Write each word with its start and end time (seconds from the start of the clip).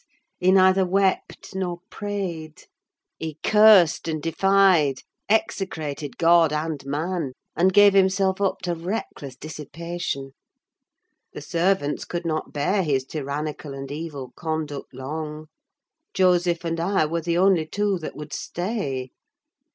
He 0.39 0.51
neither 0.51 0.83
wept 0.83 1.53
nor 1.53 1.81
prayed; 1.91 2.63
he 3.19 3.37
cursed 3.43 4.07
and 4.07 4.19
defied: 4.19 5.01
execrated 5.29 6.17
God 6.17 6.51
and 6.51 6.83
man, 6.87 7.33
and 7.55 7.71
gave 7.71 7.93
himself 7.93 8.41
up 8.41 8.63
to 8.63 8.73
reckless 8.73 9.35
dissipation. 9.35 10.31
The 11.33 11.41
servants 11.41 12.05
could 12.05 12.25
not 12.25 12.51
bear 12.51 12.81
his 12.81 13.05
tyrannical 13.05 13.75
and 13.75 13.91
evil 13.91 14.33
conduct 14.35 14.91
long: 14.91 15.49
Joseph 16.15 16.65
and 16.65 16.79
I 16.79 17.05
were 17.05 17.21
the 17.21 17.37
only 17.37 17.67
two 17.67 17.99
that 17.99 18.15
would 18.15 18.33
stay. 18.33 19.11